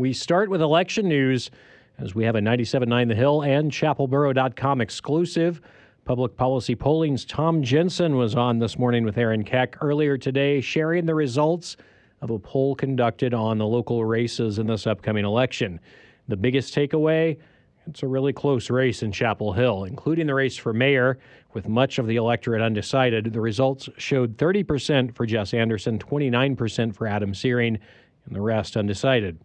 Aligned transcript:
We 0.00 0.14
start 0.14 0.48
with 0.48 0.62
election 0.62 1.08
news 1.08 1.50
as 1.98 2.14
we 2.14 2.24
have 2.24 2.34
a 2.34 2.40
97.9 2.40 3.08
The 3.08 3.14
Hill 3.14 3.42
and 3.42 3.70
chapelboro.com 3.70 4.80
exclusive. 4.80 5.60
Public 6.06 6.38
Policy 6.38 6.74
Polling's 6.74 7.26
Tom 7.26 7.62
Jensen 7.62 8.16
was 8.16 8.34
on 8.34 8.58
this 8.58 8.78
morning 8.78 9.04
with 9.04 9.18
Aaron 9.18 9.44
Keck 9.44 9.76
earlier 9.82 10.16
today, 10.16 10.62
sharing 10.62 11.04
the 11.04 11.14
results 11.14 11.76
of 12.22 12.30
a 12.30 12.38
poll 12.38 12.74
conducted 12.74 13.34
on 13.34 13.58
the 13.58 13.66
local 13.66 14.02
races 14.02 14.58
in 14.58 14.66
this 14.66 14.86
upcoming 14.86 15.26
election. 15.26 15.78
The 16.28 16.36
biggest 16.38 16.74
takeaway 16.74 17.36
it's 17.86 18.02
a 18.02 18.06
really 18.06 18.32
close 18.32 18.70
race 18.70 19.02
in 19.02 19.12
Chapel 19.12 19.52
Hill, 19.52 19.84
including 19.84 20.28
the 20.28 20.34
race 20.34 20.56
for 20.56 20.72
mayor, 20.72 21.18
with 21.52 21.68
much 21.68 21.98
of 21.98 22.06
the 22.06 22.16
electorate 22.16 22.62
undecided. 22.62 23.34
The 23.34 23.40
results 23.40 23.90
showed 23.98 24.38
30% 24.38 25.14
for 25.14 25.26
Jess 25.26 25.52
Anderson, 25.52 25.98
29% 25.98 26.94
for 26.94 27.06
Adam 27.06 27.34
Searing, 27.34 27.78
and 28.24 28.34
the 28.34 28.40
rest 28.40 28.78
undecided. 28.78 29.38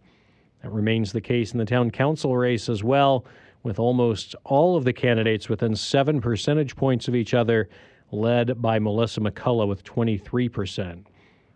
That 0.66 0.71
remains 0.71 1.11
the 1.11 1.21
case 1.21 1.52
in 1.52 1.59
the 1.59 1.66
town 1.66 1.91
council 1.91 2.36
race 2.36 2.69
as 2.69 2.83
well, 2.83 3.23
with 3.61 3.78
almost 3.78 4.33
all 4.46 4.75
of 4.75 4.83
the 4.83 4.93
candidates 4.93 5.47
within 5.47 5.75
seven 5.75 6.19
percentage 6.19 6.75
points 6.75 7.07
of 7.07 7.14
each 7.14 7.36
other, 7.36 7.69
led 8.11 8.60
by 8.60 8.79
Melissa 8.79 9.20
McCullough 9.20 9.68
with 9.68 9.83
23%. 9.83 11.06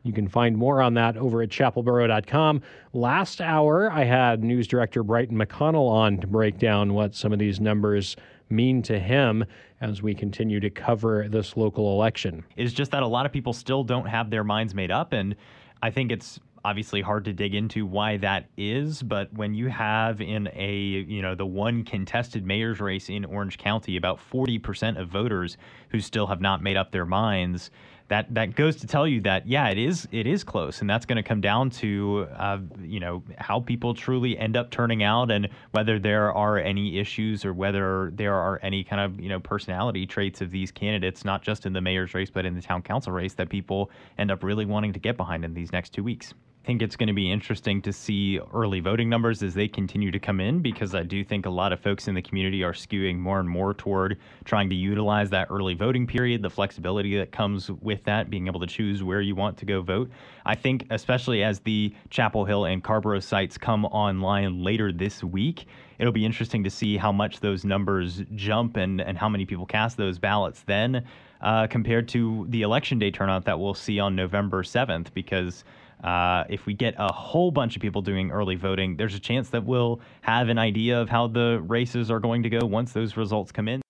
You 0.04 0.14
can 0.14 0.28
find 0.28 0.56
more 0.56 0.80
on 0.80 0.94
that 0.94 1.18
over 1.18 1.42
at 1.42 1.50
chapelboro.com. 1.50 2.62
Last 2.94 3.42
hour, 3.42 3.92
I 3.92 4.04
had 4.04 4.44
news 4.44 4.68
director 4.68 5.02
Brighton 5.02 5.36
McConnell 5.36 5.90
on 5.90 6.20
to 6.20 6.28
break 6.28 6.60
down 6.60 6.94
what 6.94 7.16
some 7.16 7.34
of 7.34 7.40
these 7.40 7.60
numbers 7.60 8.16
mean 8.52 8.84
to 8.84 9.00
him 9.00 9.44
as 9.82 10.04
we 10.04 10.14
continue 10.14 10.60
to 10.60 10.70
cover 10.70 11.28
this 11.28 11.58
local 11.58 11.94
election. 11.94 12.44
Is 12.58 12.74
just 12.74 12.92
that 12.92 13.02
a 13.02 13.08
lot 13.08 13.26
of 13.26 13.32
people 13.32 13.54
still 13.54 13.84
don't 13.84 14.06
have 14.06 14.30
their 14.30 14.44
minds 14.44 14.76
made 14.76 14.92
up. 14.92 15.14
And 15.14 15.36
I 15.82 15.90
think 15.90 16.12
it's 16.12 16.40
obviously 16.66 17.02
hard 17.02 17.26
to 17.26 17.34
dig 17.34 17.56
into 17.56 17.86
why 17.86 18.18
that 18.18 18.46
is 18.58 19.02
but 19.02 19.32
when 19.34 19.54
you 19.54 19.68
have 19.68 20.22
in 20.22 20.50
a 20.54 20.74
you 20.74 21.22
know 21.22 21.36
the 21.36 21.46
one 21.46 21.84
contested 21.84 22.46
mayor's 22.46 22.80
race 22.80 23.10
in 23.10 23.26
orange 23.26 23.58
county 23.58 23.98
about 23.98 24.20
40% 24.32 25.00
of 25.00 25.08
voters 25.08 25.58
who 25.90 26.00
still 26.00 26.28
have 26.28 26.42
not 26.42 26.62
made 26.62 26.78
up 26.78 26.92
their 26.92 27.06
minds 27.06 27.72
that 28.10 28.34
that 28.34 28.56
goes 28.56 28.76
to 28.78 28.88
tell 28.88 29.08
you 29.08 29.22
that 29.22 29.48
yeah, 29.48 29.70
it 29.70 29.78
is 29.78 30.08
it 30.12 30.28
is 30.28 30.44
close, 30.44 30.82
and 30.82 30.90
that's 30.90 31.06
going 31.06 31.16
to 31.16 31.24
come 31.24 31.42
down 31.42 31.70
to 31.70 32.28
uh, 32.36 32.58
you 32.82 33.00
know 33.00 33.24
how 33.38 33.60
people 33.60 33.94
truly 33.94 34.38
end 34.38 34.58
up 34.58 34.72
turning 34.72 35.04
out, 35.04 35.32
and 35.32 35.48
whether 35.72 35.98
there 36.00 36.34
are 36.34 36.58
any 36.58 37.00
issues 37.00 37.46
or 37.46 37.54
whether 37.54 38.12
there 38.16 38.34
are 38.34 38.60
any 38.64 38.84
kind 38.84 39.00
of 39.00 39.22
you 39.22 39.30
know 39.30 39.40
personality 39.40 40.06
traits 40.06 40.42
of 40.42 40.52
these 40.52 40.72
candidates, 40.72 41.24
not 41.24 41.44
just 41.44 41.66
in 41.66 41.74
the 41.74 41.82
mayor's 41.82 42.14
race 42.14 42.30
but 42.32 42.46
in 42.46 42.56
the 42.56 42.62
town 42.62 42.82
council 42.82 43.14
race, 43.14 43.36
that 43.36 43.48
people 43.48 43.92
end 44.18 44.32
up 44.32 44.44
really 44.44 44.66
wanting 44.66 44.92
to 44.92 45.00
get 45.00 45.16
behind 45.16 45.46
in 45.46 45.54
these 45.54 45.72
next 45.72 45.94
two 45.94 46.04
weeks 46.04 46.34
think 46.66 46.82
it's 46.82 46.96
going 46.96 47.08
to 47.08 47.14
be 47.14 47.32
interesting 47.32 47.82
to 47.82 47.94
see 47.94 48.40
early 48.54 48.80
voting 48.80 49.10
numbers 49.10 49.42
as 49.42 49.54
they 49.54 49.68
continue 49.68 50.12
to 50.12 50.20
come 50.20 50.40
in 50.40 50.62
because 50.62 50.94
I 50.94 51.04
do 51.04 51.24
think 51.24 51.46
a 51.46 51.50
lot 51.50 51.72
of 51.72 51.80
folks 51.80 52.08
in 52.08 52.16
the 52.16 52.22
community 52.22 52.64
are 52.64 52.74
skewing 52.74 53.18
more 53.18 53.40
and 53.40 53.50
more 53.50 53.74
toward 53.74 54.18
trying 54.46 54.70
to 54.70 54.76
utilize 54.76 55.30
that 55.30 55.48
early 55.50 55.74
voting 55.74 56.06
period, 56.06 56.42
the 56.42 56.50
flexibility 56.50 57.18
that 57.18 57.32
comes 57.32 57.72
with 57.72 58.04
that, 58.04 58.30
being 58.30 58.48
able 58.48 58.60
to 58.60 58.68
choose 58.68 59.02
where 59.02 59.22
you 59.22 59.36
want 59.36 59.58
to 59.58 59.66
go 59.66 59.82
vote. 59.82 60.12
I 60.46 60.56
think, 60.56 60.86
especially 60.90 61.44
as 61.44 61.60
the 61.62 61.96
Chapel 62.10 62.46
Hill 62.46 62.66
and 62.66 62.84
Carrboro 62.84 63.20
sites 63.20 63.58
come 63.58 63.86
online 63.86 64.62
later 64.62 64.92
this 64.92 65.24
week, 65.24 65.66
it'll 65.98 66.14
be 66.14 66.26
interesting 66.26 66.64
to 66.64 66.70
see 66.70 66.98
how 66.98 67.12
much 67.12 67.40
those 67.40 67.64
numbers 67.64 68.22
jump 68.36 68.78
and, 68.78 69.02
and 69.02 69.18
how 69.18 69.30
many 69.30 69.46
people 69.46 69.66
cast 69.66 69.98
those 69.98 70.20
ballots 70.20 70.64
then 70.66 71.06
uh, 71.42 71.68
compared 71.68 72.08
to 72.10 72.46
the 72.50 72.64
election 72.64 73.00
day 73.00 73.12
turnout 73.12 73.46
that 73.46 73.60
we'll 73.60 73.74
see 73.74 74.00
on 74.00 74.16
November 74.16 74.64
7th 74.64 75.14
because 75.14 75.64
uh, 76.04 76.46
if 76.50 76.66
we 76.66 76.74
get 76.74 76.96
a 76.98 77.12
whole 77.12 77.52
bunch 77.52 77.76
of 77.76 77.82
people 77.82 78.02
doing 78.02 78.32
early 78.32 78.56
voting, 78.56 78.96
there's 78.96 79.16
a 79.16 79.20
chance 79.20 79.50
that 79.50 79.66
we'll 79.66 80.00
have 80.22 80.50
an 80.50 80.58
idea 80.58 81.00
of 81.00 81.10
how 81.10 81.28
the 81.28 81.62
races 81.68 82.10
are 82.10 82.20
going 82.20 82.44
to 82.44 82.50
go 82.50 82.66
once 82.66 82.94
those 82.94 83.18
results 83.18 83.52
come 83.52 83.68
in. 83.68 83.82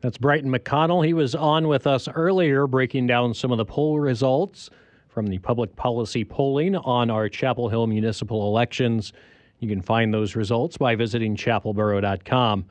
That's 0.00 0.16
Brighton 0.16 0.50
McConnell. 0.50 1.04
He 1.04 1.12
was 1.12 1.34
on 1.34 1.68
with 1.68 1.86
us 1.86 2.08
earlier 2.08 2.66
breaking 2.66 3.06
down 3.06 3.34
some 3.34 3.52
of 3.52 3.58
the 3.58 3.66
poll 3.66 4.00
results 4.00 4.70
from 5.08 5.26
the 5.26 5.38
public 5.38 5.76
policy 5.76 6.24
polling 6.24 6.76
on 6.76 7.10
our 7.10 7.28
Chapel 7.28 7.68
Hill 7.68 7.86
municipal 7.86 8.46
elections. 8.46 9.12
You 9.58 9.68
can 9.68 9.82
find 9.82 10.14
those 10.14 10.36
results 10.36 10.78
by 10.78 10.94
visiting 10.94 11.36
chapelboro.com. 11.36 12.64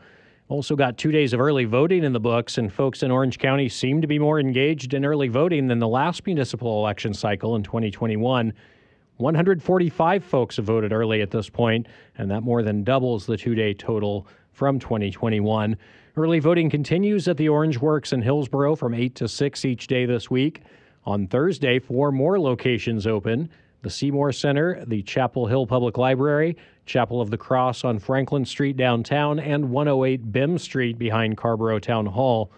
Also, 0.47 0.75
got 0.75 0.97
two 0.97 1.11
days 1.11 1.31
of 1.33 1.39
early 1.39 1.65
voting 1.65 2.03
in 2.03 2.11
the 2.11 2.19
books, 2.19 2.57
and 2.57 2.73
folks 2.73 3.03
in 3.03 3.11
Orange 3.11 3.37
County 3.37 3.69
seem 3.69 4.01
to 4.01 4.07
be 4.07 4.17
more 4.17 4.39
engaged 4.39 4.95
in 4.95 5.05
early 5.05 5.27
voting 5.27 5.67
than 5.67 5.77
the 5.77 5.87
last 5.87 6.25
municipal 6.25 6.79
election 6.79 7.13
cycle 7.13 7.55
in 7.55 7.61
2021. 7.61 8.51
145 9.19 10.23
folks 10.23 10.55
have 10.55 10.65
voted 10.65 10.93
early 10.93 11.21
at 11.21 11.29
this 11.29 11.49
point, 11.49 11.87
and 12.17 12.31
that 12.31 12.41
more 12.41 12.63
than 12.63 12.85
doubles 12.85 13.25
the 13.25 13.35
two 13.35 13.53
day 13.53 13.73
total 13.73 14.25
from 14.53 14.79
2021. 14.79 15.75
Early 16.15 16.39
voting 16.39 16.69
continues 16.69 17.27
at 17.27 17.35
the 17.35 17.49
Orange 17.49 17.79
Works 17.79 18.13
in 18.13 18.21
Hillsborough 18.21 18.77
from 18.77 18.93
8 18.93 19.15
to 19.15 19.27
6 19.27 19.65
each 19.65 19.87
day 19.87 20.05
this 20.05 20.31
week. 20.31 20.61
On 21.03 21.27
Thursday, 21.27 21.79
four 21.79 22.13
more 22.13 22.39
locations 22.39 23.05
open 23.05 23.49
the 23.81 23.89
Seymour 23.89 24.31
Center, 24.31 24.83
the 24.87 25.01
Chapel 25.03 25.47
Hill 25.47 25.67
Public 25.67 25.97
Library, 25.97 26.55
Chapel 26.85 27.19
of 27.19 27.29
the 27.29 27.37
Cross 27.37 27.83
on 27.83 27.99
Franklin 27.99 28.45
Street 28.45 28.77
downtown, 28.77 29.37
and 29.37 29.69
108 29.69 30.31
Bim 30.31 30.57
Street 30.57 30.97
behind 30.97 31.35
Carrboro 31.35 31.79
Town 31.79 32.05
Hall. 32.05 32.51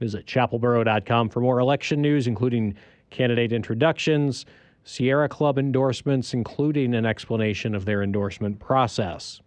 Visit 0.00 0.24
chapelboro.com 0.24 1.28
for 1.28 1.40
more 1.40 1.60
election 1.60 2.00
news, 2.00 2.26
including 2.26 2.74
candidate 3.10 3.52
introductions 3.52 4.46
Sierra 4.88 5.28
Club 5.28 5.58
endorsements, 5.58 6.32
including 6.32 6.94
an 6.94 7.04
explanation 7.04 7.74
of 7.74 7.84
their 7.84 8.02
endorsement 8.02 8.58
process. 8.58 9.42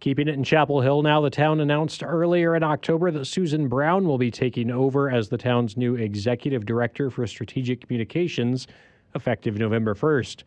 Keeping 0.00 0.26
it 0.26 0.34
in 0.34 0.42
Chapel 0.42 0.80
Hill 0.80 1.02
now, 1.02 1.20
the 1.20 1.30
town 1.30 1.60
announced 1.60 2.02
earlier 2.02 2.56
in 2.56 2.64
October 2.64 3.12
that 3.12 3.26
Susan 3.26 3.68
Brown 3.68 4.08
will 4.08 4.18
be 4.18 4.32
taking 4.32 4.68
over 4.68 5.08
as 5.08 5.28
the 5.28 5.38
town's 5.38 5.76
new 5.76 5.94
executive 5.94 6.66
director 6.66 7.08
for 7.08 7.24
strategic 7.24 7.82
communications 7.82 8.66
effective 9.14 9.56
November 9.58 9.94
1st. 9.94 10.42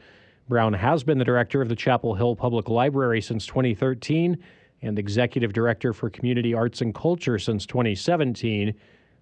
Brown 0.49 0.73
has 0.73 1.05
been 1.05 1.17
the 1.17 1.23
director 1.23 1.61
of 1.61 1.69
the 1.69 1.75
Chapel 1.75 2.15
Hill 2.15 2.35
Public 2.35 2.67
Library 2.67 3.21
since 3.21 3.45
2013 3.45 4.37
and 4.81 4.99
executive 4.99 5.53
director 5.53 5.93
for 5.93 6.09
community 6.09 6.53
arts 6.53 6.81
and 6.81 6.93
culture 6.93 7.39
since 7.39 7.65
2017. 7.65 8.73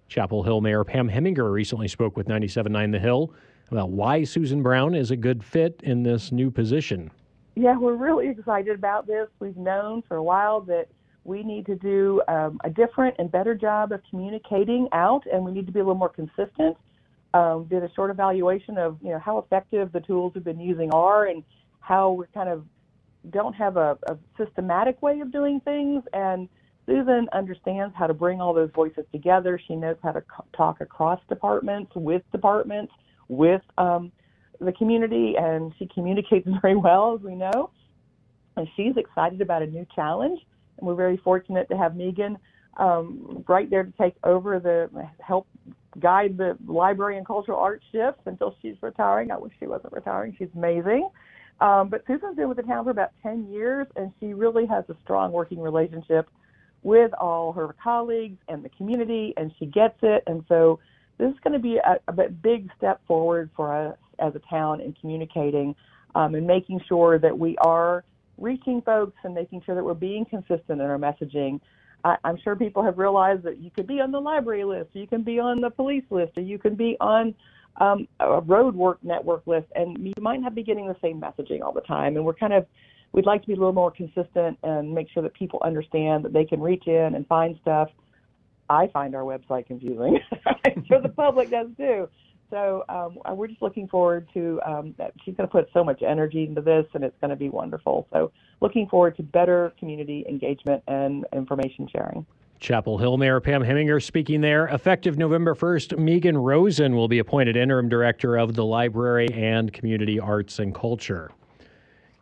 Chapel 0.08 0.42
Hill 0.42 0.60
Mayor 0.60 0.82
Pam 0.82 1.08
Hemminger 1.08 1.52
recently 1.52 1.86
spoke 1.86 2.16
with 2.16 2.26
97.9 2.26 2.90
The 2.90 2.98
Hill 2.98 3.32
about 3.72 3.90
why 3.90 4.22
Susan 4.22 4.62
Brown 4.62 4.94
is 4.94 5.10
a 5.10 5.16
good 5.16 5.42
fit 5.42 5.80
in 5.82 6.02
this 6.02 6.30
new 6.30 6.50
position. 6.50 7.10
Yeah, 7.54 7.76
we're 7.76 7.94
really 7.94 8.28
excited 8.28 8.74
about 8.74 9.06
this. 9.06 9.28
We've 9.40 9.56
known 9.56 10.02
for 10.06 10.18
a 10.18 10.22
while 10.22 10.60
that 10.62 10.88
we 11.24 11.42
need 11.42 11.66
to 11.66 11.76
do 11.76 12.20
um, 12.28 12.60
a 12.64 12.70
different 12.70 13.16
and 13.18 13.30
better 13.30 13.54
job 13.54 13.92
of 13.92 14.00
communicating 14.10 14.88
out, 14.92 15.24
and 15.32 15.44
we 15.44 15.52
need 15.52 15.66
to 15.66 15.72
be 15.72 15.80
a 15.80 15.82
little 15.82 15.94
more 15.94 16.08
consistent. 16.08 16.76
Um, 17.34 17.66
did 17.70 17.82
a 17.82 17.90
short 17.94 18.10
evaluation 18.10 18.76
of 18.76 18.98
you 19.00 19.10
know 19.10 19.18
how 19.18 19.38
effective 19.38 19.90
the 19.92 20.00
tools 20.00 20.32
we've 20.34 20.44
been 20.44 20.60
using 20.60 20.92
are, 20.92 21.26
and 21.26 21.42
how 21.80 22.12
we 22.12 22.26
kind 22.34 22.48
of 22.48 22.64
don't 23.30 23.54
have 23.54 23.76
a, 23.78 23.96
a 24.08 24.18
systematic 24.36 25.00
way 25.00 25.20
of 25.20 25.32
doing 25.32 25.60
things. 25.60 26.02
And 26.12 26.48
Susan 26.84 27.28
understands 27.32 27.94
how 27.96 28.06
to 28.06 28.14
bring 28.14 28.40
all 28.40 28.52
those 28.52 28.70
voices 28.74 29.04
together. 29.12 29.58
She 29.66 29.76
knows 29.76 29.96
how 30.02 30.12
to 30.12 30.22
talk 30.54 30.80
across 30.80 31.20
departments 31.28 31.92
with 31.94 32.22
departments 32.32 32.92
with 33.32 33.62
um, 33.78 34.12
the 34.60 34.72
community, 34.72 35.34
and 35.36 35.72
she 35.78 35.86
communicates 35.86 36.46
very 36.62 36.76
well, 36.76 37.14
as 37.14 37.22
we 37.22 37.34
know. 37.34 37.70
And 38.56 38.68
she's 38.76 38.96
excited 38.96 39.40
about 39.40 39.62
a 39.62 39.66
new 39.66 39.86
challenge, 39.94 40.40
and 40.78 40.86
we're 40.86 40.94
very 40.94 41.16
fortunate 41.16 41.68
to 41.70 41.76
have 41.76 41.96
Megan 41.96 42.36
um, 42.76 43.44
right 43.48 43.68
there 43.68 43.84
to 43.84 43.92
take 44.00 44.14
over 44.24 44.58
the 44.58 44.88
help 45.20 45.46
guide 46.00 46.36
the 46.38 46.56
library 46.66 47.18
and 47.18 47.26
cultural 47.26 47.58
arts 47.58 47.84
shifts 47.92 48.22
until 48.26 48.56
she's 48.62 48.76
retiring. 48.80 49.30
I 49.30 49.38
wish 49.38 49.52
she 49.58 49.66
wasn't 49.66 49.92
retiring. 49.92 50.34
She's 50.38 50.48
amazing. 50.56 51.08
Um, 51.60 51.88
but 51.88 52.02
Susan's 52.06 52.36
been 52.36 52.48
with 52.48 52.56
the 52.56 52.62
town 52.62 52.84
for 52.84 52.90
about 52.90 53.10
10 53.22 53.50
years, 53.50 53.86
and 53.96 54.10
she 54.18 54.32
really 54.32 54.66
has 54.66 54.84
a 54.88 54.96
strong 55.04 55.32
working 55.32 55.60
relationship 55.60 56.28
with 56.82 57.12
all 57.14 57.52
her 57.52 57.74
colleagues 57.82 58.38
and 58.48 58.64
the 58.64 58.70
community, 58.70 59.34
and 59.36 59.52
she 59.58 59.66
gets 59.66 59.98
it. 60.02 60.24
And 60.26 60.44
so 60.48 60.80
this 61.18 61.32
is 61.32 61.38
going 61.44 61.52
to 61.52 61.58
be 61.58 61.76
a, 61.76 61.98
a 62.08 62.28
big 62.28 62.70
step 62.76 63.00
forward 63.06 63.50
for 63.56 63.74
us 63.74 63.96
as 64.18 64.34
a 64.34 64.40
town 64.50 64.80
in 64.80 64.92
communicating 64.94 65.74
um, 66.14 66.34
and 66.34 66.46
making 66.46 66.80
sure 66.88 67.18
that 67.18 67.36
we 67.36 67.56
are 67.58 68.04
reaching 68.38 68.82
folks 68.82 69.16
and 69.24 69.34
making 69.34 69.62
sure 69.64 69.74
that 69.74 69.84
we're 69.84 69.94
being 69.94 70.24
consistent 70.24 70.80
in 70.80 70.80
our 70.80 70.98
messaging. 70.98 71.60
I, 72.04 72.16
I'm 72.24 72.36
sure 72.42 72.56
people 72.56 72.82
have 72.82 72.98
realized 72.98 73.42
that 73.44 73.58
you 73.58 73.70
could 73.70 73.86
be 73.86 74.00
on 74.00 74.10
the 74.10 74.20
library 74.20 74.64
list, 74.64 74.90
you 74.92 75.06
can 75.06 75.22
be 75.22 75.38
on 75.38 75.60
the 75.60 75.70
police 75.70 76.04
list, 76.10 76.36
or 76.36 76.42
you 76.42 76.58
can 76.58 76.74
be 76.74 76.96
on 77.00 77.34
um, 77.80 78.06
a 78.20 78.40
road 78.40 78.74
work 78.74 78.98
network 79.02 79.46
list, 79.46 79.66
and 79.74 79.96
you 80.04 80.12
might 80.20 80.40
not 80.40 80.54
be 80.54 80.62
getting 80.62 80.86
the 80.86 80.96
same 81.00 81.20
messaging 81.20 81.62
all 81.62 81.72
the 81.72 81.80
time. 81.82 82.16
And 82.16 82.24
we're 82.24 82.34
kind 82.34 82.52
of 82.52 82.66
we'd 83.12 83.26
like 83.26 83.42
to 83.42 83.46
be 83.46 83.52
a 83.52 83.56
little 83.56 83.72
more 83.72 83.90
consistent 83.90 84.58
and 84.62 84.92
make 84.92 85.08
sure 85.10 85.22
that 85.22 85.34
people 85.34 85.60
understand 85.62 86.24
that 86.24 86.32
they 86.32 86.44
can 86.44 86.60
reach 86.60 86.86
in 86.86 87.14
and 87.14 87.26
find 87.26 87.58
stuff 87.60 87.88
I 88.72 88.88
find 88.88 89.14
our 89.14 89.22
website 89.22 89.66
confusing. 89.66 90.18
I'm 90.66 90.84
sure 90.86 91.00
the 91.00 91.10
public 91.10 91.50
does 91.50 91.68
too. 91.76 92.08
So 92.50 92.84
um, 92.88 93.18
we're 93.36 93.48
just 93.48 93.62
looking 93.62 93.88
forward 93.88 94.28
to 94.34 94.60
um, 94.66 94.94
that. 94.98 95.12
She's 95.24 95.34
going 95.34 95.48
to 95.48 95.52
put 95.52 95.68
so 95.72 95.84
much 95.84 96.02
energy 96.02 96.44
into 96.44 96.60
this, 96.60 96.86
and 96.94 97.02
it's 97.04 97.16
going 97.20 97.30
to 97.30 97.36
be 97.36 97.48
wonderful. 97.48 98.06
So 98.12 98.30
looking 98.60 98.88
forward 98.88 99.16
to 99.16 99.22
better 99.22 99.72
community 99.78 100.24
engagement 100.28 100.82
and 100.86 101.24
information 101.32 101.88
sharing. 101.90 102.26
Chapel 102.60 102.96
Hill 102.96 103.16
Mayor 103.16 103.40
Pam 103.40 103.62
Hemminger 103.62 104.02
speaking 104.02 104.40
there. 104.40 104.66
Effective 104.68 105.18
November 105.18 105.54
1st, 105.54 105.98
Megan 105.98 106.38
Rosen 106.38 106.94
will 106.94 107.08
be 107.08 107.18
appointed 107.18 107.56
interim 107.56 107.88
director 107.88 108.36
of 108.36 108.54
the 108.54 108.64
library 108.64 109.28
and 109.32 109.72
community 109.72 110.20
arts 110.20 110.58
and 110.58 110.74
culture. 110.74 111.30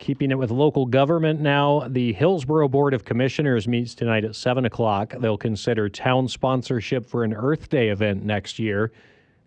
Keeping 0.01 0.31
it 0.31 0.39
with 0.39 0.49
local 0.49 0.87
government 0.87 1.41
now, 1.41 1.87
the 1.87 2.11
Hillsborough 2.13 2.69
Board 2.69 2.95
of 2.95 3.05
Commissioners 3.05 3.67
meets 3.67 3.93
tonight 3.93 4.25
at 4.25 4.35
7 4.35 4.65
o'clock. 4.65 5.13
They'll 5.19 5.37
consider 5.37 5.89
town 5.89 6.27
sponsorship 6.27 7.05
for 7.05 7.23
an 7.23 7.35
Earth 7.35 7.69
Day 7.69 7.89
event 7.89 8.25
next 8.25 8.57
year. 8.57 8.91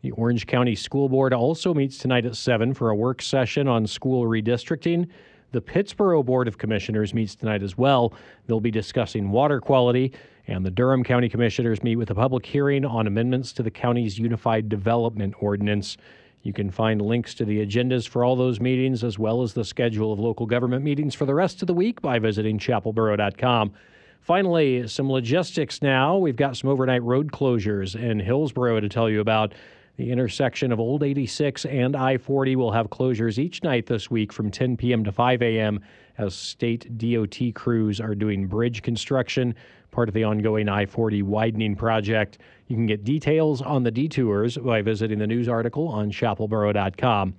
The 0.03 0.13
Orange 0.13 0.47
County 0.47 0.77
School 0.77 1.09
Board 1.09 1.33
also 1.33 1.75
meets 1.75 1.99
tonight 1.99 2.25
at 2.25 2.37
7 2.37 2.73
for 2.73 2.91
a 2.91 2.95
work 2.95 3.21
session 3.21 3.67
on 3.67 3.85
school 3.85 4.27
redistricting. 4.27 5.09
The 5.51 5.61
Pittsboro 5.61 6.25
Board 6.25 6.47
of 6.47 6.57
Commissioners 6.57 7.13
meets 7.15 7.35
tonight 7.35 7.65
as 7.65 7.77
well. 7.77 8.13
They'll 8.47 8.61
be 8.61 8.71
discussing 8.71 9.33
water 9.33 9.61
quality, 9.61 10.13
and 10.47 10.65
the 10.65 10.71
Durham 10.71 11.03
County 11.03 11.29
Commissioners 11.29 11.83
meet 11.83 11.97
with 11.97 12.11
a 12.11 12.15
public 12.15 12.47
hearing 12.47 12.85
on 12.85 13.09
amendments 13.09 13.53
to 13.55 13.65
the 13.65 13.73
county's 13.73 14.21
Unified 14.21 14.69
Development 14.69 15.35
Ordinance. 15.41 15.97
You 16.45 16.53
can 16.53 16.71
find 16.71 17.01
links 17.01 17.35
to 17.37 17.47
the 17.47 17.65
agendas 17.67 18.07
for 18.07 18.23
all 18.23 18.37
those 18.37 18.61
meetings 18.61 19.03
as 19.03 19.19
well 19.19 19.43
as 19.43 19.55
the 19.55 19.65
schedule 19.65 20.13
of 20.13 20.21
local 20.21 20.45
government 20.45 20.85
meetings 20.85 21.15
for 21.15 21.25
the 21.25 21.35
rest 21.35 21.63
of 21.63 21.67
the 21.67 21.75
week 21.75 22.03
by 22.03 22.19
visiting 22.19 22.59
chapelboro.com. 22.59 23.73
Finally, 24.21 24.87
some 24.87 25.11
logistics 25.11 25.81
now. 25.81 26.19
We've 26.19 26.37
got 26.37 26.57
some 26.59 26.69
overnight 26.69 27.03
road 27.03 27.33
closures 27.33 27.95
in 27.95 28.21
Hillsborough 28.21 28.81
to 28.81 28.89
tell 28.91 29.09
you 29.09 29.21
about. 29.21 29.55
The 29.97 30.11
intersection 30.11 30.73
of 30.73 30.81
Old 30.81 31.05
86 31.05 31.67
and 31.67 31.95
I 31.95 32.19
40 32.19 32.57
will 32.57 32.73
have 32.73 32.89
closures 32.89 33.39
each 33.39 33.63
night 33.63 33.87
this 33.87 34.11
week 34.11 34.33
from 34.33 34.51
10 34.51 34.77
p.m. 34.77 35.05
to 35.05 35.13
5 35.13 35.41
a.m. 35.41 35.81
as 36.19 36.35
state 36.35 36.99
DOT 36.99 37.55
crews 37.55 38.01
are 38.01 38.17
doing 38.17 38.49
bridge 38.49 38.83
construction, 38.83 39.55
part 39.93 40.09
of 40.09 40.15
the 40.15 40.25
ongoing 40.25 40.69
I 40.69 40.87
40 40.87 41.23
widening 41.23 41.77
project. 41.77 42.39
You 42.67 42.75
can 42.75 42.87
get 42.87 43.05
details 43.05 43.63
on 43.63 43.85
the 43.85 43.93
detours 43.93 44.57
by 44.57 44.83
visiting 44.83 45.21
the 45.21 45.29
news 45.29 45.49
article 45.49 45.87
on 45.87 46.11
chapelboro.com. 46.11 47.35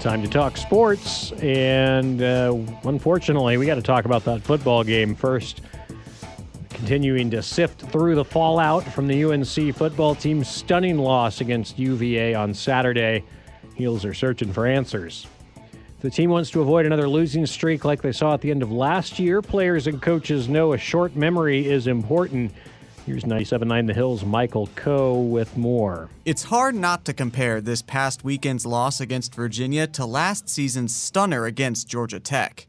Time 0.00 0.22
to 0.22 0.28
talk 0.28 0.56
sports, 0.56 1.30
and 1.42 2.22
uh, 2.22 2.56
unfortunately, 2.82 3.56
we 3.56 3.66
got 3.66 3.76
to 3.76 3.82
talk 3.82 4.04
about 4.04 4.24
that 4.24 4.42
football 4.42 4.82
game 4.82 5.14
first 5.14 5.60
continuing 6.80 7.30
to 7.30 7.42
sift 7.42 7.82
through 7.92 8.14
the 8.14 8.24
fallout 8.24 8.82
from 8.82 9.06
the 9.06 9.22
UNC 9.22 9.76
football 9.76 10.14
team's 10.14 10.48
stunning 10.48 10.96
loss 10.96 11.42
against 11.42 11.78
UVA 11.78 12.32
on 12.32 12.54
Saturday. 12.54 13.22
Heels 13.74 14.02
are 14.06 14.14
searching 14.14 14.50
for 14.50 14.66
answers. 14.66 15.26
The 16.00 16.08
team 16.08 16.30
wants 16.30 16.50
to 16.52 16.62
avoid 16.62 16.86
another 16.86 17.06
losing 17.06 17.44
streak 17.44 17.84
like 17.84 18.00
they 18.00 18.12
saw 18.12 18.32
at 18.32 18.40
the 18.40 18.50
end 18.50 18.62
of 18.62 18.72
last 18.72 19.18
year, 19.18 19.42
players 19.42 19.88
and 19.88 20.00
coaches 20.00 20.48
know 20.48 20.72
a 20.72 20.78
short 20.78 21.14
memory 21.14 21.68
is 21.68 21.86
important. 21.86 22.50
Here's 23.04 23.24
97.9 23.24 23.86
The 23.86 23.92
Hills' 23.92 24.24
Michael 24.24 24.70
Coe 24.74 25.20
with 25.20 25.58
more. 25.58 26.08
It's 26.24 26.44
hard 26.44 26.74
not 26.74 27.04
to 27.04 27.12
compare 27.12 27.60
this 27.60 27.82
past 27.82 28.24
weekend's 28.24 28.64
loss 28.64 29.02
against 29.02 29.34
Virginia 29.34 29.86
to 29.88 30.06
last 30.06 30.48
season's 30.48 30.96
stunner 30.96 31.44
against 31.44 31.88
Georgia 31.88 32.20
Tech. 32.20 32.66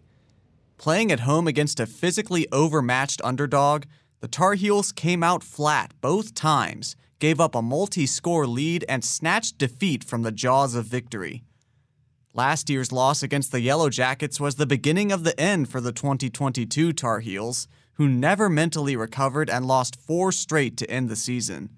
Playing 0.78 1.12
at 1.12 1.22
home 1.22 1.48
against 1.48 1.80
a 1.80 1.86
physically 1.86 2.48
overmatched 2.52 3.22
underdog, 3.24 3.86
the 4.22 4.28
Tar 4.28 4.54
Heels 4.54 4.92
came 4.92 5.24
out 5.24 5.44
flat 5.44 5.94
both 6.00 6.36
times, 6.36 6.96
gave 7.18 7.40
up 7.40 7.56
a 7.56 7.62
multi 7.62 8.06
score 8.06 8.46
lead, 8.46 8.86
and 8.88 9.04
snatched 9.04 9.58
defeat 9.58 10.04
from 10.04 10.22
the 10.22 10.32
jaws 10.32 10.76
of 10.76 10.86
victory. 10.86 11.44
Last 12.34 12.70
year's 12.70 12.92
loss 12.92 13.24
against 13.24 13.52
the 13.52 13.62
Yellow 13.62 13.90
Jackets 13.90 14.40
was 14.40 14.56
the 14.56 14.68
beginning 14.68 15.12
of 15.12 15.24
the 15.24 15.38
end 15.40 15.70
for 15.70 15.82
the 15.82 15.92
2022 15.92 16.94
Tar 16.94 17.20
Heels, 17.20 17.68
who 17.94 18.08
never 18.08 18.48
mentally 18.48 18.96
recovered 18.96 19.50
and 19.50 19.66
lost 19.66 20.00
four 20.00 20.32
straight 20.32 20.78
to 20.78 20.90
end 20.90 21.10
the 21.10 21.16
season. 21.16 21.72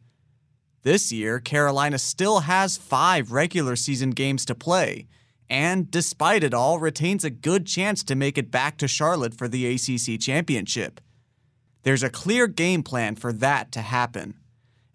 This 0.84 1.14
year, 1.14 1.40
Carolina 1.40 1.98
still 1.98 2.42
has 2.42 2.76
five 2.76 3.32
regular 3.32 3.78
season 3.78 4.12
games 4.12 4.44
to 4.46 4.54
play, 4.54 5.08
and 5.50 5.90
despite 5.90 6.44
it 6.44 6.54
all, 6.54 6.78
retains 6.78 7.24
a 7.24 7.30
good 7.30 7.66
chance 7.66 8.04
to 8.04 8.16
make 8.16 8.38
it 8.38 8.52
back 8.52 8.78
to 8.80 8.88
Charlotte 8.88 9.34
for 9.34 9.48
the 9.48 9.66
ACC 9.66 10.20
Championship. 10.20 11.00
There's 11.84 12.04
a 12.04 12.10
clear 12.10 12.48
game 12.48 12.82
plan 12.82 13.16
for 13.16 13.34
that 13.34 13.72
to 13.74 13.82
happen. 13.82 14.36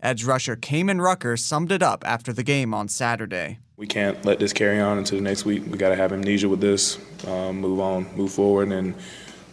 Edge 0.02 0.24
rusher 0.24 0.56
Kaimon 0.56 1.02
Rucker 1.02 1.36
summed 1.36 1.70
it 1.70 1.82
up 1.82 2.02
after 2.06 2.32
the 2.32 2.42
game 2.42 2.72
on 2.72 2.88
Saturday. 2.88 3.58
We 3.76 3.86
can't 3.86 4.24
let 4.24 4.38
this 4.38 4.54
carry 4.54 4.80
on 4.80 4.96
into 4.96 5.14
the 5.14 5.20
next 5.20 5.44
week. 5.44 5.64
We 5.68 5.76
got 5.76 5.90
to 5.90 5.96
have 5.96 6.12
amnesia 6.12 6.48
with 6.48 6.60
this, 6.60 6.98
um, 7.26 7.60
move 7.60 7.78
on, 7.78 8.06
move 8.16 8.32
forward, 8.32 8.72
and 8.72 8.94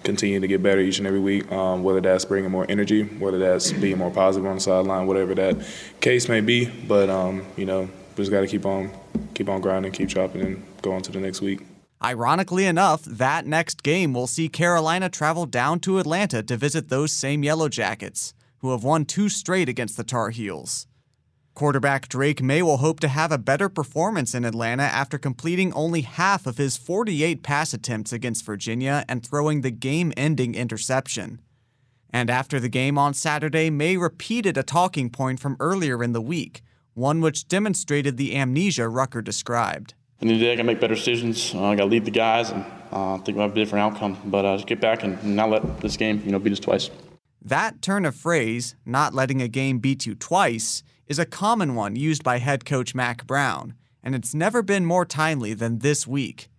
continue 0.04 0.40
to 0.40 0.48
get 0.48 0.64
better 0.64 0.80
each 0.80 0.98
and 0.98 1.06
every 1.06 1.20
week. 1.20 1.52
Um, 1.52 1.84
whether 1.84 2.00
that's 2.00 2.24
bringing 2.24 2.52
more 2.52 2.66
energy, 2.70 3.04
whether 3.04 3.38
that's 3.38 3.74
being 3.74 3.98
more 3.98 4.12
positive 4.12 4.48
on 4.48 4.56
the 4.56 4.62
sideline, 4.62 5.06
whatever 5.06 5.36
that 5.36 5.58
case 6.00 6.30
may 6.30 6.40
be. 6.40 6.66
But 6.66 7.10
um, 7.10 7.46
you 7.58 7.66
know, 7.66 7.82
we 7.82 8.16
just 8.16 8.32
got 8.32 8.42
to 8.42 8.48
keep 8.48 8.66
on, 8.66 8.92
keep 9.34 9.50
on 9.50 9.60
grinding, 9.60 9.92
keep 9.92 10.08
chopping, 10.08 10.42
and 10.42 10.66
go 10.82 10.94
on 10.94 11.02
to 11.02 11.12
the 11.12 11.20
next 11.20 11.42
week. 11.42 11.62
Ironically 12.04 12.66
enough, 12.66 13.04
that 13.06 13.46
next 13.46 13.82
game 13.82 14.14
will 14.14 14.28
see 14.28 14.50
Carolina 14.50 15.10
travel 15.10 15.46
down 15.46 15.80
to 15.82 16.00
Atlanta 16.00 16.44
to 16.44 16.58
visit 16.58 16.90
those 16.90 17.12
same 17.12 17.44
Yellow 17.44 17.70
Jackets, 17.70 18.34
who 18.60 18.72
have 18.72 18.84
won 18.84 19.06
two 19.06 19.30
straight 19.30 19.70
against 19.70 19.96
the 19.98 20.04
Tar 20.04 20.30
Heels. 20.30 20.88
Quarterback 21.54 22.10
Drake 22.10 22.44
Maye 22.44 22.62
will 22.62 22.78
hope 22.78 23.00
to 23.00 23.08
have 23.08 23.32
a 23.32 23.38
better 23.38 23.70
performance 23.70 24.36
in 24.36 24.44
Atlanta 24.44 24.84
after 24.84 25.18
completing 25.18 25.72
only 25.72 26.02
half 26.02 26.46
of 26.46 26.58
his 26.58 26.76
48 26.76 27.44
pass 27.44 27.74
attempts 27.74 28.12
against 28.12 28.46
Virginia 28.46 29.06
and 29.08 29.26
throwing 29.26 29.62
the 29.62 29.72
game 29.72 30.12
ending 30.18 30.54
interception. 30.54 31.40
And 32.10 32.30
after 32.30 32.60
the 32.60 32.68
game 32.68 32.98
on 32.98 33.14
Saturday, 33.14 33.70
Maye 33.70 33.96
repeated 33.96 34.58
a 34.58 34.64
talking 34.64 35.10
point 35.10 35.40
from 35.40 35.56
earlier 35.62 36.04
in 36.04 36.12
the 36.12 36.22
week, 36.22 36.62
one 36.94 37.22
which 37.22 37.48
demonstrated 37.48 38.18
the 38.18 38.36
amnesia 38.36 38.90
Rucker 38.90 39.22
described. 39.22 39.94
At 40.22 40.30
the 40.30 40.40
day, 40.40 40.54
I 40.54 40.56
got 40.56 40.62
to 40.62 40.68
make 40.68 40.80
better 40.80 40.96
decisions. 40.96 41.54
Uh, 41.54 41.66
I 41.66 41.76
got 41.76 41.84
to 41.84 41.90
lead 41.90 42.06
the 42.06 42.12
guys, 42.12 42.50
and 42.50 42.64
uh, 42.92 43.16
I 43.16 43.18
think 43.18 43.38
have 43.38 43.52
a 43.52 43.56
different 43.56 43.84
outcome. 43.84 44.18
But 44.26 44.46
uh, 44.46 44.56
just 44.56 44.68
get 44.68 44.80
back 44.80 45.04
and 45.04 45.36
not 45.36 45.50
let 45.50 45.82
this 45.82 45.98
game, 45.98 46.22
you 46.26 46.32
know, 46.32 46.40
beat 46.40 46.54
us 46.54 46.60
twice. 46.60 46.90
That 47.42 47.82
turn 47.82 48.06
of 48.06 48.16
phrase, 48.16 48.76
not 48.86 49.14
letting 49.14 49.42
a 49.42 49.48
game 49.48 49.80
beat 49.80 50.06
you 50.06 50.16
twice, 50.16 50.84
is 51.08 51.20
a 51.20 51.26
common 51.26 51.76
one 51.76 51.96
used 51.96 52.24
by 52.24 52.40
head 52.40 52.66
coach 52.66 52.96
Mack 52.96 53.28
Brown, 53.28 53.76
and 54.02 54.16
it's 54.16 54.34
never 54.34 54.62
been 54.62 54.86
more 54.86 55.06
timely 55.06 55.54
than 55.54 55.80
this 55.80 56.08
week. 56.08 56.50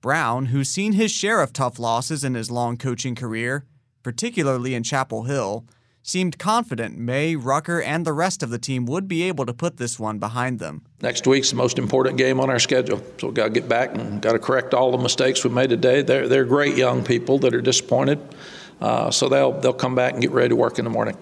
Brown, 0.00 0.46
who's 0.46 0.68
seen 0.68 0.92
his 0.92 1.10
share 1.10 1.40
of 1.40 1.52
tough 1.52 1.78
losses 1.78 2.24
in 2.24 2.34
his 2.34 2.50
long 2.50 2.76
coaching 2.76 3.14
career, 3.14 3.64
particularly 4.02 4.74
in 4.74 4.82
Chapel 4.82 5.24
Hill, 5.24 5.64
seemed 6.02 6.38
confident 6.38 6.98
Maye, 6.98 7.36
Rucker, 7.36 7.80
and 7.80 8.04
the 8.04 8.12
rest 8.12 8.42
of 8.42 8.50
the 8.50 8.58
team 8.58 8.86
would 8.86 9.06
be 9.08 9.22
able 9.22 9.46
to 9.46 9.52
put 9.52 9.76
this 9.76 9.98
one 9.98 10.18
behind 10.18 10.58
them. 10.58 10.82
Next 11.02 11.26
week's 11.26 11.50
the 11.50 11.56
most 11.56 11.78
important 11.78 12.16
game 12.16 12.40
on 12.40 12.50
our 12.50 12.58
schedule, 12.58 13.02
so 13.18 13.28
we've 13.28 13.34
got 13.34 13.44
to 13.44 13.50
get 13.50 13.68
back 13.68 13.94
and 13.94 14.20
got 14.20 14.32
to 14.32 14.38
correct 14.38 14.74
all 14.74 14.90
the 14.90 14.98
mistakes 14.98 15.44
we 15.44 15.50
made 15.50 15.70
today. 15.70 16.02
They're, 16.02 16.28
they're 16.28 16.44
great 16.44 16.76
young 16.76 17.04
people 17.04 17.38
that 17.40 17.54
are 17.54 17.60
disappointed, 17.60 18.18
uh, 18.80 19.10
so 19.10 19.28
they'll, 19.28 19.52
they'll 19.52 19.72
come 19.72 19.94
back 19.94 20.14
and 20.14 20.22
get 20.22 20.30
ready 20.30 20.48
to 20.50 20.56
work 20.56 20.78
in 20.78 20.84
the 20.84 20.90
morning. 20.90 21.16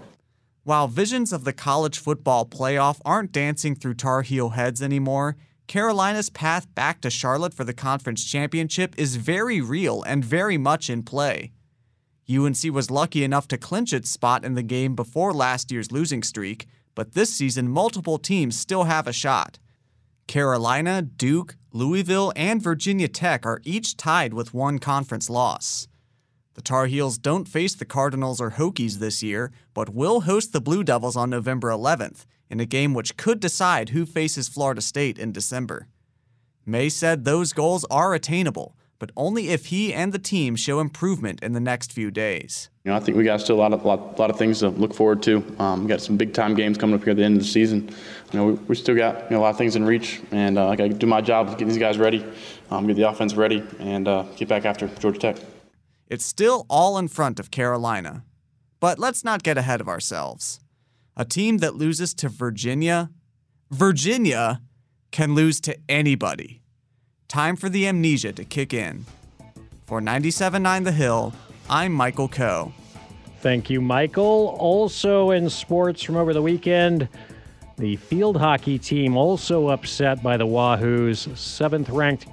While 0.64 0.88
visions 0.88 1.32
of 1.32 1.44
the 1.44 1.52
college 1.52 1.98
football 1.98 2.44
playoff 2.44 3.00
aren't 3.04 3.32
dancing 3.32 3.74
through 3.74 3.94
Tar 3.94 4.22
Heel 4.22 4.50
heads 4.50 4.82
anymore, 4.82 5.36
Carolina's 5.66 6.30
path 6.30 6.66
back 6.74 7.00
to 7.02 7.10
Charlotte 7.10 7.54
for 7.54 7.64
the 7.64 7.74
conference 7.74 8.24
championship 8.24 8.94
is 8.98 9.16
very 9.16 9.60
real 9.60 10.02
and 10.02 10.24
very 10.24 10.56
much 10.56 10.88
in 10.88 11.02
play. 11.02 11.52
UNC 12.30 12.72
was 12.72 12.90
lucky 12.90 13.24
enough 13.24 13.48
to 13.48 13.56
clinch 13.56 13.92
its 13.92 14.10
spot 14.10 14.44
in 14.44 14.54
the 14.54 14.62
game 14.62 14.94
before 14.94 15.32
last 15.32 15.70
year's 15.72 15.90
losing 15.92 16.22
streak, 16.22 16.66
but 16.94 17.14
this 17.14 17.32
season 17.32 17.68
multiple 17.68 18.18
teams 18.18 18.58
still 18.58 18.84
have 18.84 19.06
a 19.06 19.12
shot. 19.12 19.58
Carolina, 20.26 21.00
Duke, 21.00 21.56
Louisville, 21.72 22.32
and 22.36 22.62
Virginia 22.62 23.08
Tech 23.08 23.46
are 23.46 23.62
each 23.64 23.96
tied 23.96 24.34
with 24.34 24.52
one 24.52 24.78
conference 24.78 25.30
loss. 25.30 25.88
The 26.54 26.62
Tar 26.62 26.86
Heels 26.86 27.18
don't 27.18 27.48
face 27.48 27.74
the 27.74 27.84
Cardinals 27.84 28.40
or 28.40 28.50
Hokies 28.50 28.98
this 28.98 29.22
year, 29.22 29.52
but 29.72 29.94
will 29.94 30.22
host 30.22 30.52
the 30.52 30.60
Blue 30.60 30.84
Devils 30.84 31.16
on 31.16 31.30
November 31.30 31.68
11th 31.70 32.26
in 32.50 32.60
a 32.60 32.66
game 32.66 32.94
which 32.94 33.16
could 33.16 33.40
decide 33.40 33.90
who 33.90 34.04
faces 34.04 34.48
Florida 34.48 34.80
State 34.80 35.18
in 35.18 35.32
December. 35.32 35.86
Maye 36.66 36.88
said 36.88 37.24
those 37.24 37.52
goals 37.52 37.86
are 37.90 38.12
attainable, 38.12 38.76
but 38.98 39.10
only 39.16 39.50
if 39.50 39.66
he 39.66 39.94
and 39.94 40.12
the 40.12 40.18
team 40.18 40.56
show 40.56 40.80
improvement 40.80 41.40
in 41.42 41.52
the 41.52 41.60
next 41.60 41.92
few 41.92 42.10
days. 42.10 42.68
You 42.84 42.90
know, 42.90 42.96
I 42.96 43.00
think 43.00 43.16
we 43.16 43.24
got 43.24 43.40
still 43.40 43.56
a 43.56 43.60
lot 43.60 43.72
of 43.72 43.84
lot, 43.84 44.18
lot 44.18 44.30
of 44.30 44.36
things 44.36 44.58
to 44.60 44.70
look 44.70 44.94
forward 44.94 45.22
to. 45.24 45.44
Um, 45.58 45.82
we 45.82 45.88
got 45.88 46.00
some 46.00 46.16
big 46.16 46.34
time 46.34 46.54
games 46.54 46.78
coming 46.78 46.96
up 46.96 47.04
here 47.04 47.12
at 47.12 47.16
the 47.16 47.24
end 47.24 47.36
of 47.36 47.42
the 47.42 47.48
season. 47.48 47.88
You 48.32 48.38
know, 48.38 48.46
we, 48.46 48.52
we 48.54 48.74
still 48.74 48.96
got 48.96 49.30
you 49.30 49.36
know, 49.36 49.40
a 49.40 49.42
lot 49.42 49.50
of 49.50 49.58
things 49.58 49.76
in 49.76 49.84
reach, 49.84 50.20
and 50.32 50.58
uh, 50.58 50.68
I 50.68 50.76
got 50.76 50.84
to 50.84 50.94
do 50.94 51.06
my 51.06 51.20
job, 51.20 51.56
get 51.58 51.66
these 51.66 51.78
guys 51.78 51.98
ready, 51.98 52.24
um, 52.70 52.86
get 52.86 52.96
the 52.96 53.08
offense 53.08 53.34
ready, 53.34 53.62
and 53.78 54.08
uh, 54.08 54.24
get 54.36 54.48
back 54.48 54.64
after 54.64 54.88
Georgia 54.88 55.18
Tech. 55.18 55.36
It's 56.08 56.24
still 56.24 56.66
all 56.68 56.98
in 56.98 57.08
front 57.08 57.38
of 57.38 57.50
Carolina, 57.50 58.24
but 58.80 58.98
let's 58.98 59.24
not 59.24 59.42
get 59.42 59.58
ahead 59.58 59.80
of 59.80 59.88
ourselves. 59.88 60.60
A 61.16 61.24
team 61.24 61.58
that 61.58 61.74
loses 61.74 62.14
to 62.14 62.28
Virginia, 62.28 63.10
Virginia 63.70 64.62
can 65.10 65.34
lose 65.34 65.60
to 65.60 65.76
anybody. 65.88 66.62
Time 67.28 67.56
for 67.56 67.68
the 67.68 67.86
amnesia 67.86 68.32
to 68.32 68.42
kick 68.42 68.72
in. 68.72 69.04
For 69.84 70.00
97.9 70.00 70.84
The 70.84 70.92
Hill, 70.92 71.34
I'm 71.68 71.92
Michael 71.92 72.26
Coe. 72.26 72.72
Thank 73.42 73.68
you, 73.68 73.82
Michael. 73.82 74.56
Also 74.58 75.32
in 75.32 75.50
sports 75.50 76.02
from 76.02 76.16
over 76.16 76.32
the 76.32 76.40
weekend, 76.40 77.06
the 77.76 77.96
field 77.96 78.38
hockey 78.38 78.78
team 78.78 79.14
also 79.14 79.68
upset 79.68 80.22
by 80.22 80.38
the 80.38 80.46
Wahoos. 80.46 81.36
Seventh 81.36 81.90
ranked 81.90 82.26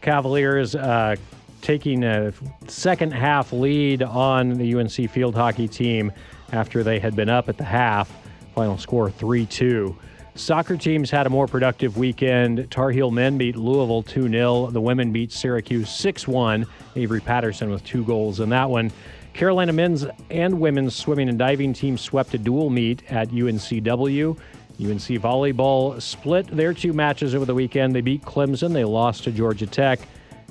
Cavaliers 0.00 0.74
uh, 0.74 1.16
taking 1.60 2.02
a 2.02 2.32
second 2.66 3.12
half 3.12 3.52
lead 3.52 4.02
on 4.02 4.54
the 4.54 4.74
UNC 4.74 5.10
field 5.10 5.34
hockey 5.34 5.68
team 5.68 6.10
after 6.52 6.82
they 6.82 6.98
had 6.98 7.14
been 7.14 7.28
up 7.28 7.50
at 7.50 7.58
the 7.58 7.64
half. 7.64 8.10
Final 8.54 8.78
score 8.78 9.10
3 9.10 9.44
2. 9.44 9.94
Soccer 10.34 10.76
teams 10.76 11.10
had 11.10 11.26
a 11.26 11.30
more 11.30 11.46
productive 11.46 11.96
weekend. 11.96 12.70
Tar 12.70 12.90
Heel 12.90 13.10
men 13.10 13.36
beat 13.36 13.56
Louisville 13.56 14.02
2 14.02 14.28
0. 14.28 14.70
The 14.70 14.80
women 14.80 15.12
beat 15.12 15.32
Syracuse 15.32 15.90
6 15.90 16.28
1. 16.28 16.66
Avery 16.96 17.20
Patterson 17.20 17.70
with 17.70 17.84
two 17.84 18.04
goals 18.04 18.40
in 18.40 18.48
that 18.50 18.70
one. 18.70 18.92
Carolina 19.32 19.72
men's 19.72 20.06
and 20.30 20.60
women's 20.60 20.94
swimming 20.94 21.28
and 21.28 21.38
diving 21.38 21.72
teams 21.72 22.00
swept 22.00 22.34
a 22.34 22.38
dual 22.38 22.70
meet 22.70 23.02
at 23.10 23.28
UNCW. 23.30 24.36
UNC 24.80 25.20
Volleyball 25.20 26.00
split 26.00 26.46
their 26.46 26.72
two 26.72 26.92
matches 26.92 27.34
over 27.34 27.44
the 27.44 27.54
weekend. 27.54 27.94
They 27.94 28.00
beat 28.00 28.22
Clemson, 28.22 28.72
they 28.72 28.84
lost 28.84 29.24
to 29.24 29.32
Georgia 29.32 29.66
Tech. 29.66 30.00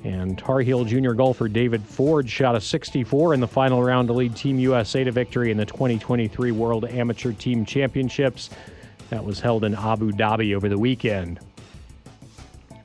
And 0.03 0.38
Tar 0.38 0.59
Heel 0.62 0.86
junior 0.86 1.13
golfer 1.13 1.50
David 1.50 1.83
Ford 1.83 2.29
shot 2.29 2.55
a 2.55 2.62
64 2.62 3.33
in 3.33 3.39
the 3.39 3.48
final 3.48 3.83
round 3.83 4.07
to 4.07 4.13
lead 4.13 4.36
Team 4.36 4.59
USA 4.59 5.03
to 5.03 5.12
victory 5.12 5.51
in 5.51 5.57
the 5.57 5.65
2023 5.65 6.51
World 6.51 6.86
Amateur 6.86 7.33
Team 7.33 7.65
Championships. 7.65 8.50
That 9.10 9.24
was 9.24 9.39
held 9.39 9.63
in 9.63 9.75
Abu 9.75 10.12
Dhabi 10.12 10.56
over 10.56 10.70
the 10.70 10.78
weekend. 10.78 11.39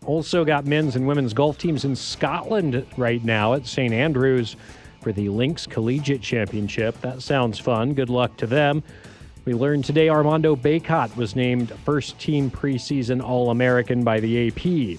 Also, 0.06 0.44
got 0.44 0.66
men's 0.66 0.96
and 0.96 1.06
women's 1.06 1.32
golf 1.32 1.56
teams 1.56 1.84
in 1.84 1.96
Scotland 1.96 2.86
right 2.96 3.24
now 3.24 3.54
at 3.54 3.66
St. 3.66 3.92
Andrews 3.92 4.56
for 5.00 5.12
the 5.12 5.28
Links 5.28 5.66
Collegiate 5.66 6.22
Championship. 6.22 7.00
That 7.00 7.22
sounds 7.22 7.58
fun. 7.58 7.94
Good 7.94 8.10
luck 8.10 8.36
to 8.38 8.46
them. 8.46 8.82
We 9.44 9.52
learned 9.52 9.84
today 9.84 10.08
Armando 10.08 10.56
Bacot 10.56 11.14
was 11.16 11.36
named 11.36 11.70
first 11.84 12.18
team 12.18 12.50
preseason 12.50 13.22
All 13.22 13.50
American 13.50 14.02
by 14.02 14.20
the 14.20 14.48
AP. 14.48 14.98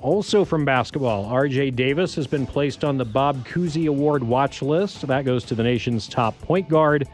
Also 0.00 0.44
from 0.44 0.64
basketball, 0.64 1.26
RJ 1.26 1.76
Davis 1.76 2.14
has 2.14 2.26
been 2.26 2.46
placed 2.46 2.84
on 2.84 2.96
the 2.96 3.04
Bob 3.04 3.46
Cousy 3.46 3.88
Award 3.88 4.22
watch 4.22 4.62
list. 4.62 5.06
That 5.06 5.24
goes 5.24 5.44
to 5.44 5.54
the 5.54 5.62
nation's 5.62 6.06
top 6.08 6.40
point 6.42 6.68
guard. 6.68 7.08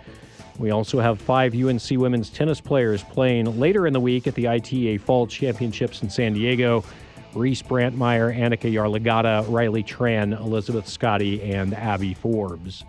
We 0.59 0.71
also 0.71 1.01
have 1.01 1.21
five 1.21 1.55
UNC 1.55 1.91
women's 1.93 2.31
tennis 2.31 2.61
players 2.61 3.03
playing 3.03 3.59
later 3.59 3.87
in 3.87 3.93
the 3.93 4.01
week 4.01 4.27
at 4.27 4.35
the 4.35 4.49
ITA 4.49 4.99
Fall 4.99 5.27
Championships 5.27 6.03
in 6.03 6.11
San 6.11 6.35
Diego. 6.35 6.85
Reese 7.35 7.63
Brantmeyer, 7.63 8.37
Annika 8.37 8.71
Yarlagadda, 8.71 9.47
Riley 9.49 9.83
Tran, 9.83 10.39
Elizabeth 10.39 10.87
Scotty, 10.87 11.43
and 11.43 11.73
Abby 11.75 12.13
Forbes. 12.15 12.85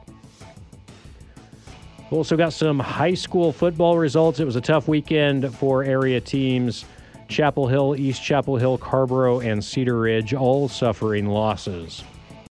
We 2.11 2.17
also 2.17 2.35
got 2.35 2.53
some 2.53 2.79
high 2.79 3.13
school 3.13 3.51
football 3.51 3.97
results. 3.97 4.39
It 4.39 4.45
was 4.45 4.55
a 4.55 4.61
tough 4.61 4.87
weekend 4.87 5.55
for 5.55 5.83
area 5.83 6.19
teams. 6.19 6.85
Chapel 7.29 7.67
Hill, 7.67 7.95
East 7.95 8.21
Chapel 8.21 8.57
Hill, 8.57 8.77
Carrboro, 8.77 9.39
and 9.39 9.63
Cedar 9.63 9.97
Ridge 9.97 10.33
all 10.33 10.67
suffering 10.67 11.25
losses. 11.25 12.03